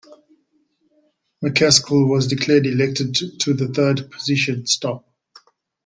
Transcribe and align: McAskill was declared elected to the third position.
McAskill 1.43 2.09
was 2.09 2.25
declared 2.25 2.65
elected 2.65 3.13
to 3.41 3.53
the 3.53 3.67
third 3.67 4.09
position. 4.09 4.65